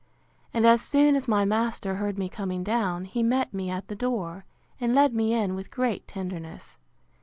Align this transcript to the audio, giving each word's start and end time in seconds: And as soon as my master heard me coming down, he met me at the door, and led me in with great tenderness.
And 0.51 0.65
as 0.65 0.81
soon 0.81 1.15
as 1.15 1.27
my 1.27 1.45
master 1.45 1.97
heard 1.97 2.17
me 2.17 2.27
coming 2.27 2.63
down, 2.63 3.05
he 3.05 3.21
met 3.21 3.53
me 3.53 3.69
at 3.69 3.87
the 3.87 3.93
door, 3.95 4.45
and 4.79 4.95
led 4.95 5.13
me 5.13 5.33
in 5.35 5.53
with 5.53 5.69
great 5.69 6.07
tenderness. 6.07 6.79